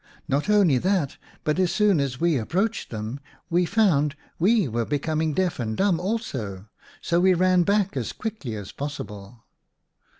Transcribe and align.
Not 0.27 0.49
only 0.49 0.79
that, 0.79 1.17
but 1.43 1.59
as 1.59 1.71
soon 1.71 1.99
as 1.99 2.19
we 2.19 2.35
approached 2.35 2.89
them 2.89 3.19
we 3.51 3.67
found 3.67 4.15
we 4.39 4.67
were 4.67 4.83
becoming 4.83 5.31
deaf 5.31 5.59
and 5.59 5.77
dumb 5.77 5.99
also, 5.99 6.65
so 7.01 7.19
we 7.19 7.35
ran 7.35 7.61
back 7.61 7.95
as 7.95 8.11
quickly 8.11 8.55
as 8.55 8.71
possible." 8.71 9.43